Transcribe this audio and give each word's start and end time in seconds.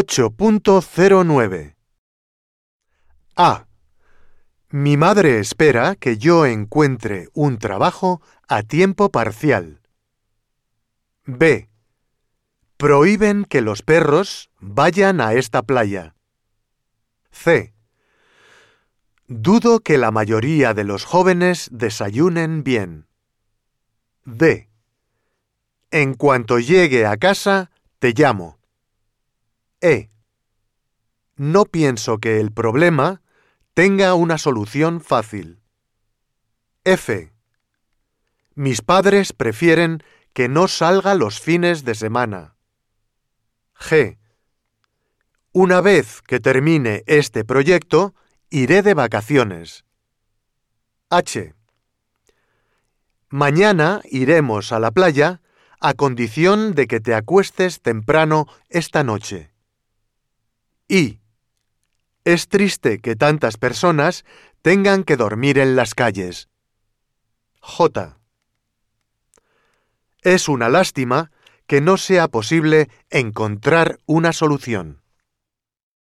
8.09 0.00 1.74
A. 3.36 3.66
Mi 4.70 4.96
madre 4.96 5.40
espera 5.40 5.94
que 5.94 6.16
yo 6.16 6.46
encuentre 6.46 7.28
un 7.34 7.58
trabajo 7.58 8.22
a 8.48 8.62
tiempo 8.62 9.10
parcial. 9.10 9.82
B. 11.26 11.68
Prohíben 12.78 13.44
que 13.44 13.60
los 13.60 13.82
perros 13.82 14.48
vayan 14.58 15.20
a 15.20 15.34
esta 15.34 15.60
playa. 15.62 16.14
C. 17.30 17.74
Dudo 19.26 19.80
que 19.80 19.98
la 19.98 20.10
mayoría 20.10 20.72
de 20.72 20.84
los 20.84 21.04
jóvenes 21.04 21.68
desayunen 21.72 22.64
bien. 22.64 23.06
D. 24.24 24.70
En 25.90 26.14
cuanto 26.14 26.58
llegue 26.58 27.04
a 27.04 27.18
casa, 27.18 27.70
te 27.98 28.14
llamo. 28.14 28.59
E. 29.80 30.10
No 31.36 31.64
pienso 31.64 32.18
que 32.18 32.38
el 32.38 32.52
problema 32.52 33.22
tenga 33.74 34.14
una 34.14 34.36
solución 34.36 35.00
fácil. 35.00 35.62
F. 36.84 37.32
Mis 38.54 38.82
padres 38.82 39.32
prefieren 39.32 40.02
que 40.32 40.48
no 40.48 40.68
salga 40.68 41.14
los 41.14 41.40
fines 41.40 41.84
de 41.84 41.94
semana. 41.94 42.56
G. 43.74 44.18
Una 45.52 45.80
vez 45.80 46.22
que 46.22 46.40
termine 46.40 47.02
este 47.06 47.44
proyecto, 47.44 48.14
iré 48.50 48.82
de 48.82 48.94
vacaciones. 48.94 49.84
H. 51.08 51.54
Mañana 53.30 54.00
iremos 54.04 54.72
a 54.72 54.78
la 54.78 54.90
playa 54.90 55.40
a 55.80 55.94
condición 55.94 56.74
de 56.74 56.86
que 56.86 57.00
te 57.00 57.14
acuestes 57.14 57.80
temprano 57.80 58.46
esta 58.68 59.02
noche. 59.02 59.50
Y 60.90 61.20
es 62.24 62.48
triste 62.48 62.98
que 62.98 63.14
tantas 63.14 63.56
personas 63.56 64.24
tengan 64.60 65.04
que 65.04 65.16
dormir 65.16 65.56
en 65.58 65.76
las 65.76 65.94
calles. 65.94 66.48
J. 67.60 68.18
Es 70.22 70.48
una 70.48 70.68
lástima 70.68 71.30
que 71.68 71.80
no 71.80 71.96
sea 71.96 72.26
posible 72.26 72.88
encontrar 73.08 74.00
una 74.06 74.32
solución. 74.32 74.99